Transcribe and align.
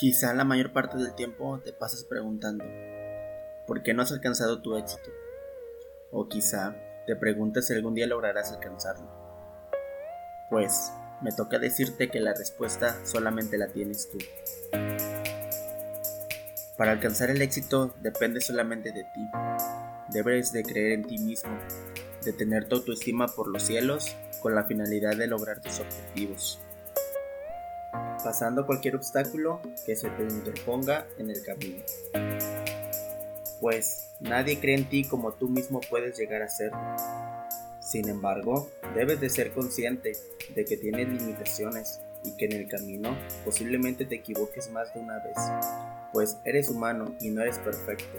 Quizá 0.00 0.32
la 0.32 0.46
mayor 0.46 0.72
parte 0.72 0.96
del 0.96 1.14
tiempo 1.14 1.60
te 1.62 1.74
pasas 1.74 2.04
preguntando, 2.04 2.64
¿por 3.66 3.82
qué 3.82 3.92
no 3.92 4.00
has 4.00 4.10
alcanzado 4.10 4.62
tu 4.62 4.78
éxito? 4.78 5.10
O 6.10 6.26
quizá 6.26 6.74
te 7.06 7.16
preguntas 7.16 7.66
si 7.66 7.74
algún 7.74 7.94
día 7.94 8.06
lograrás 8.06 8.50
alcanzarlo. 8.50 9.06
Pues 10.48 10.90
me 11.20 11.32
toca 11.32 11.58
decirte 11.58 12.08
que 12.08 12.18
la 12.18 12.32
respuesta 12.32 12.96
solamente 13.04 13.58
la 13.58 13.68
tienes 13.68 14.08
tú. 14.10 14.16
Para 16.78 16.92
alcanzar 16.92 17.28
el 17.28 17.42
éxito 17.42 17.94
depende 18.00 18.40
solamente 18.40 18.92
de 18.92 19.04
ti. 19.04 19.28
Debes 20.08 20.50
de 20.52 20.62
creer 20.62 20.92
en 20.92 21.04
ti 21.04 21.18
mismo, 21.18 21.58
de 22.24 22.32
tener 22.32 22.66
tu 22.70 22.76
autoestima 22.76 23.26
por 23.28 23.48
los 23.48 23.64
cielos 23.64 24.16
con 24.40 24.54
la 24.54 24.64
finalidad 24.64 25.18
de 25.18 25.26
lograr 25.26 25.60
tus 25.60 25.78
objetivos 25.78 26.58
pasando 28.20 28.66
cualquier 28.66 28.96
obstáculo 28.96 29.60
que 29.84 29.96
se 29.96 30.08
te 30.10 30.22
interponga 30.22 31.06
en 31.18 31.30
el 31.30 31.42
camino. 31.42 31.82
Pues 33.60 34.08
nadie 34.20 34.58
cree 34.58 34.76
en 34.76 34.88
ti 34.88 35.04
como 35.04 35.32
tú 35.32 35.48
mismo 35.48 35.80
puedes 35.88 36.18
llegar 36.18 36.42
a 36.42 36.48
ser. 36.48 36.72
Sin 37.80 38.08
embargo, 38.08 38.70
debes 38.94 39.20
de 39.20 39.28
ser 39.28 39.52
consciente 39.52 40.12
de 40.54 40.64
que 40.64 40.76
tienes 40.76 41.08
limitaciones 41.08 42.00
y 42.24 42.36
que 42.36 42.46
en 42.46 42.52
el 42.52 42.68
camino 42.68 43.16
posiblemente 43.44 44.04
te 44.04 44.16
equivoques 44.16 44.70
más 44.70 44.92
de 44.94 45.00
una 45.00 45.18
vez, 45.18 45.36
pues 46.12 46.36
eres 46.44 46.68
humano 46.68 47.14
y 47.20 47.30
no 47.30 47.42
eres 47.42 47.58
perfecto. 47.58 48.18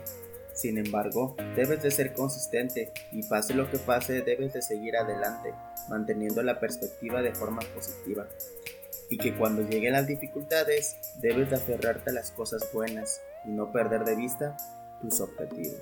Sin 0.53 0.77
embargo, 0.77 1.35
debes 1.55 1.81
de 1.81 1.91
ser 1.91 2.13
consistente 2.13 2.91
y 3.11 3.23
pase 3.23 3.53
lo 3.53 3.70
que 3.71 3.77
pase 3.77 4.21
debes 4.21 4.53
de 4.53 4.61
seguir 4.61 4.97
adelante, 4.97 5.53
manteniendo 5.87 6.43
la 6.43 6.59
perspectiva 6.59 7.21
de 7.21 7.33
forma 7.33 7.61
positiva 7.73 8.27
y 9.11 9.17
que 9.17 9.35
cuando 9.35 9.61
lleguen 9.61 9.91
las 9.91 10.07
dificultades 10.07 10.95
debes 11.17 11.49
de 11.49 11.57
aferrarte 11.57 12.11
a 12.11 12.13
las 12.13 12.31
cosas 12.31 12.70
buenas 12.73 13.21
y 13.45 13.49
no 13.49 13.70
perder 13.71 14.05
de 14.05 14.15
vista 14.15 14.55
tus 15.01 15.20
objetivos. 15.20 15.81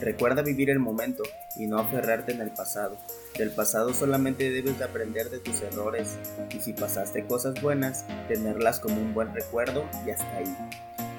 Recuerda 0.00 0.42
vivir 0.42 0.68
el 0.68 0.80
momento 0.80 1.22
y 1.54 1.68
no 1.68 1.78
aferrarte 1.78 2.32
en 2.32 2.40
el 2.40 2.50
pasado. 2.50 2.96
Del 3.38 3.50
pasado 3.50 3.94
solamente 3.94 4.50
debes 4.50 4.78
de 4.78 4.84
aprender 4.84 5.30
de 5.30 5.38
tus 5.38 5.62
errores 5.62 6.18
y 6.50 6.60
si 6.60 6.72
pasaste 6.72 7.24
cosas 7.24 7.62
buenas, 7.62 8.04
tenerlas 8.26 8.80
como 8.80 9.00
un 9.00 9.14
buen 9.14 9.32
recuerdo 9.32 9.88
y 10.04 10.10
hasta 10.10 10.36
ahí. 10.36 10.56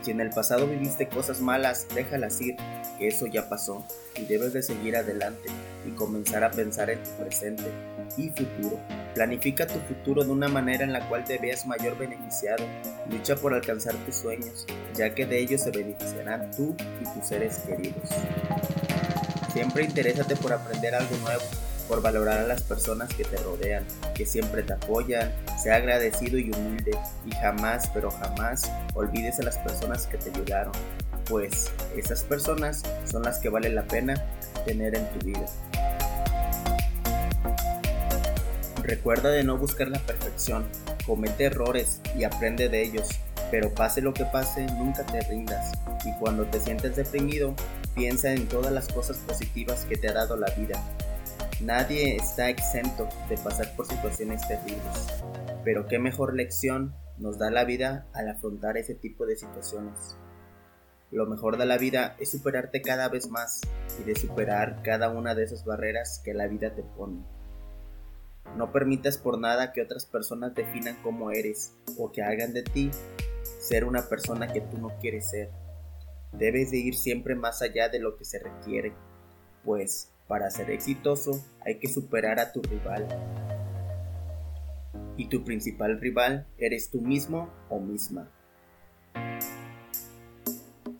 Si 0.08 0.12
en 0.12 0.22
el 0.22 0.30
pasado 0.30 0.68
viviste 0.68 1.10
cosas 1.10 1.42
malas, 1.42 1.86
déjalas 1.94 2.40
ir, 2.40 2.56
que 2.98 3.10
eso 3.10 3.28
ya 3.28 3.50
pasó 3.50 3.86
y 4.16 4.24
debes 4.24 4.54
de 4.54 4.64
seguir 4.64 4.96
adelante 4.96 5.50
y 5.86 5.92
comenzar 5.92 6.46
a 6.46 6.52
pensar 6.52 6.90
en 6.90 7.04
tu 7.04 7.10
presente 7.22 7.66
y 8.16 8.30
futuro. 8.30 8.80
Planifica 9.14 9.68
tu 9.68 9.78
futuro 9.80 10.24
de 10.24 10.32
una 10.32 10.48
manera 10.48 10.86
en 10.86 10.94
la 10.94 11.06
cual 11.10 11.26
te 11.26 11.38
veas 11.38 11.66
mayor 11.66 11.98
beneficiado. 11.98 12.64
Lucha 13.12 13.36
por 13.36 13.54
alcanzar 13.54 13.96
tus 14.06 14.16
sueños, 14.16 14.66
ya 14.96 15.14
que 15.14 15.26
de 15.26 15.42
ellos 15.42 15.64
se 15.64 15.72
beneficiarán 15.72 16.52
tú 16.52 16.74
y 17.02 17.14
tus 17.14 17.28
seres 17.28 17.58
queridos. 17.68 18.08
Siempre 19.52 19.84
interésate 19.84 20.38
por 20.38 20.54
aprender 20.54 20.96
algo 20.96 21.18
nuevo, 21.18 21.44
por 21.88 22.02
valorar 22.02 22.40
a 22.40 22.48
las 22.48 22.64
personas 22.64 23.14
que 23.14 23.24
te 23.24 23.38
rodean, 23.38 23.86
que 24.14 24.26
siempre 24.26 24.64
te 24.64 24.74
apoyan, 24.74 25.34
sea 25.62 25.76
agradecido 25.76 26.38
y 26.38 26.52
humilde 26.52 26.98
y 27.26 27.32
jamás, 27.36 27.90
pero 27.94 28.12
jamás 28.12 28.72
olvides 28.94 29.40
a 29.40 29.44
las 29.44 29.58
personas 29.58 30.08
que 30.08 30.18
te 30.18 30.30
ayudaron, 30.30 30.74
pues 31.26 31.72
esas 31.96 32.24
personas 32.24 32.84
son 33.10 33.24
las 33.24 33.40
que 33.40 33.50
vale 33.50 33.70
la 33.70 33.84
pena 33.84 34.24
tener 34.66 34.96
en 34.96 35.08
tu 35.12 35.26
vida. 35.26 35.46
Recuerda 38.84 39.30
de 39.32 39.44
no 39.44 39.58
buscar 39.58 39.90
la 39.90 40.00
perfección, 40.00 40.66
comete 41.06 41.46
errores 41.46 42.00
y 42.18 42.24
aprende 42.24 42.70
de 42.70 42.84
ellos, 42.84 43.10
pero 43.52 43.74
pase 43.74 44.02
lo 44.02 44.14
que 44.14 44.26
pase, 44.26 44.66
nunca 44.78 45.06
te 45.06 45.20
rindas. 45.22 45.74
Y 46.06 46.14
cuando 46.20 46.46
te 46.46 46.60
sientes 46.60 46.96
deprimido, 46.96 47.54
piensa 47.96 48.32
en 48.32 48.48
todas 48.48 48.72
las 48.72 48.88
cosas 48.88 49.18
positivas 49.18 49.86
que 49.90 49.98
te 49.98 50.08
ha 50.08 50.14
dado 50.14 50.38
la 50.38 50.50
vida. 50.52 50.82
Nadie 51.62 52.16
está 52.16 52.50
exento 52.50 53.10
de 53.30 53.38
pasar 53.38 53.76
por 53.76 53.88
situaciones 53.88 54.48
terribles, 54.48 55.08
pero 55.64 55.88
qué 55.88 55.98
mejor 55.98 56.36
lección 56.36 56.94
nos 57.18 57.40
da 57.40 57.50
la 57.50 57.66
vida 57.66 58.06
al 58.14 58.30
afrontar 58.30 58.78
ese 58.78 58.94
tipo 58.94 59.26
de 59.26 59.38
situaciones. 59.38 60.16
Lo 61.10 61.26
mejor 61.26 61.58
de 61.58 61.66
la 61.66 61.80
vida 61.80 62.16
es 62.20 62.30
superarte 62.30 62.84
cada 62.84 63.10
vez 63.10 63.32
más 63.32 63.62
y 64.00 64.04
de 64.04 64.16
superar 64.16 64.84
cada 64.84 65.10
una 65.10 65.34
de 65.34 65.46
esas 65.46 65.66
barreras 65.66 66.22
que 66.24 66.36
la 66.36 66.46
vida 66.46 66.76
te 66.76 66.84
pone. 66.84 67.24
No 68.56 68.72
permitas 68.72 69.18
por 69.18 69.40
nada 69.40 69.74
que 69.74 69.82
otras 69.82 70.06
personas 70.06 70.54
definan 70.54 71.02
cómo 71.02 71.32
eres 71.32 71.74
o 71.98 72.12
que 72.12 72.22
hagan 72.22 72.54
de 72.54 72.62
ti 72.62 72.92
ser 73.60 73.84
una 73.84 74.08
persona 74.08 74.48
que 74.48 74.62
tú 74.62 74.78
no 74.78 74.90
quieres 75.00 75.32
ser. 75.32 75.50
Debes 76.34 76.70
de 76.70 76.78
ir 76.78 76.96
siempre 76.96 77.34
más 77.34 77.64
allá 77.64 77.90
de 77.90 78.00
lo 78.00 78.16
que 78.16 78.26
se 78.26 78.38
requiere, 78.38 78.94
pues 79.64 80.12
para 80.28 80.50
ser 80.52 80.70
exitoso 80.72 81.44
hay 81.66 81.80
que 81.80 81.88
superar 81.88 82.40
a 82.40 82.52
tu 82.52 82.62
rival. 82.62 83.08
Y 85.16 85.30
tu 85.30 85.44
principal 85.44 86.00
rival 86.00 86.46
eres 86.58 86.92
tú 86.92 87.02
mismo 87.02 87.50
o 87.70 87.80
misma. 87.80 88.30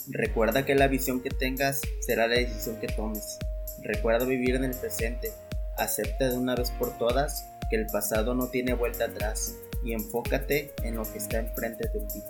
Recuerda 0.10 0.66
que 0.66 0.76
la 0.76 0.88
visión 0.88 1.22
que 1.22 1.30
tengas 1.30 1.82
será 2.00 2.28
la 2.28 2.36
decisión 2.36 2.80
que 2.80 2.88
tomes. 2.88 3.38
Recuerda 3.84 4.26
vivir 4.26 4.56
en 4.56 4.64
el 4.64 4.76
presente. 4.76 5.32
Acepta 5.78 6.30
de 6.30 6.38
una 6.38 6.56
vez 6.56 6.72
por 6.72 6.98
todas 6.98 7.46
que 7.70 7.76
el 7.76 7.86
pasado 7.88 8.34
no 8.34 8.48
tiene 8.48 8.74
vuelta 8.74 9.06
atrás 9.06 9.56
y 9.84 9.94
enfócate 9.94 10.74
en 10.84 10.96
lo 10.96 11.04
que 11.04 11.18
está 11.18 11.40
enfrente 11.40 11.90
de 11.90 12.00
ti. 12.00 12.24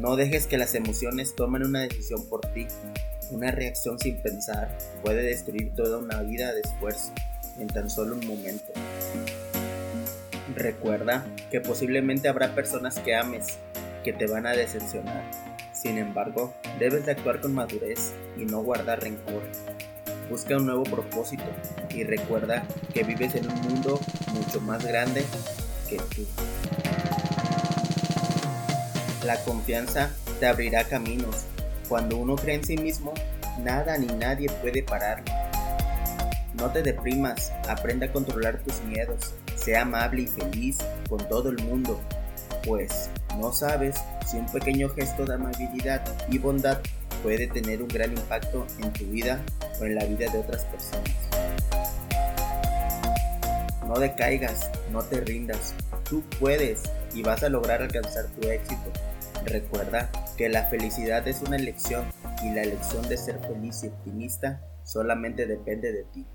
No 0.00 0.16
dejes 0.16 0.46
que 0.46 0.56
las 0.56 0.74
emociones 0.74 1.36
tomen 1.36 1.62
una 1.62 1.80
decisión 1.80 2.26
por 2.26 2.39
Una 3.30 3.50
reacción 3.50 3.98
sin 3.98 4.16
pensar 4.16 4.76
puede 5.02 5.22
destruir 5.22 5.72
toda 5.74 5.98
una 5.98 6.20
vida 6.22 6.52
de 6.52 6.62
esfuerzo 6.62 7.12
en 7.58 7.68
tan 7.68 7.88
solo 7.88 8.16
un 8.16 8.26
momento. 8.26 8.72
Recuerda 10.56 11.24
que 11.50 11.60
posiblemente 11.60 12.28
habrá 12.28 12.54
personas 12.54 12.98
que 12.98 13.14
ames 13.14 13.58
que 14.02 14.12
te 14.12 14.26
van 14.26 14.46
a 14.46 14.52
decepcionar. 14.52 15.22
Sin 15.72 15.98
embargo, 15.98 16.52
debes 16.78 17.06
de 17.06 17.12
actuar 17.12 17.40
con 17.40 17.54
madurez 17.54 18.12
y 18.36 18.44
no 18.44 18.62
guardar 18.62 19.00
rencor. 19.00 19.42
Busca 20.28 20.56
un 20.56 20.66
nuevo 20.66 20.84
propósito 20.84 21.44
y 21.90 22.04
recuerda 22.04 22.64
que 22.92 23.02
vives 23.04 23.34
en 23.34 23.50
un 23.50 23.60
mundo 23.62 24.00
mucho 24.32 24.60
más 24.60 24.84
grande 24.84 25.24
que 25.88 25.96
tú. 25.96 26.26
La 29.24 29.36
confianza 29.44 30.10
te 30.38 30.46
abrirá 30.46 30.84
caminos. 30.84 31.46
Cuando 31.90 32.16
uno 32.16 32.36
cree 32.36 32.54
en 32.54 32.64
sí 32.64 32.78
mismo, 32.78 33.12
nada 33.62 33.98
ni 33.98 34.06
nadie 34.06 34.48
puede 34.62 34.82
pararlo. 34.82 35.30
No 36.54 36.70
te 36.70 36.82
deprimas, 36.82 37.52
aprenda 37.68 38.06
a 38.06 38.12
controlar 38.12 38.58
tus 38.60 38.80
miedos 38.84 39.34
sea 39.60 39.82
amable 39.82 40.22
y 40.22 40.26
feliz 40.26 40.78
con 41.08 41.18
todo 41.28 41.50
el 41.50 41.62
mundo, 41.62 42.00
pues 42.64 43.10
no 43.38 43.52
sabes 43.52 43.96
si 44.26 44.38
un 44.38 44.46
pequeño 44.46 44.88
gesto 44.88 45.26
de 45.26 45.34
amabilidad 45.34 46.02
y 46.30 46.38
bondad 46.38 46.78
puede 47.22 47.46
tener 47.46 47.82
un 47.82 47.88
gran 47.88 48.12
impacto 48.12 48.66
en 48.82 48.92
tu 48.92 49.04
vida 49.06 49.40
o 49.78 49.84
en 49.84 49.96
la 49.96 50.04
vida 50.04 50.30
de 50.32 50.38
otras 50.38 50.64
personas. 50.64 51.10
No 53.86 53.98
decaigas, 53.98 54.70
no 54.92 55.02
te 55.02 55.20
rindas, 55.20 55.74
tú 56.08 56.22
puedes 56.38 56.82
y 57.14 57.22
vas 57.22 57.42
a 57.42 57.48
lograr 57.48 57.82
alcanzar 57.82 58.26
tu 58.28 58.48
éxito. 58.48 58.90
Recuerda 59.44 60.08
que 60.40 60.48
la 60.48 60.64
felicidad 60.64 61.28
es 61.28 61.42
una 61.42 61.56
elección 61.56 62.06
y 62.42 62.54
la 62.54 62.62
elección 62.62 63.06
de 63.10 63.18
ser 63.18 63.38
feliz 63.40 63.84
y 63.84 63.88
optimista 63.88 64.62
solamente 64.84 65.44
depende 65.44 65.92
de 65.92 66.04
ti. 66.04 66.26